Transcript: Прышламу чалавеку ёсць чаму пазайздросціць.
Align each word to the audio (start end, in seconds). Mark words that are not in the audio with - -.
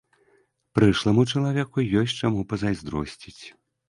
Прышламу 0.77 1.25
чалавеку 1.33 1.83
ёсць 2.01 2.15
чаму 2.21 2.47
пазайздросціць. 2.55 3.37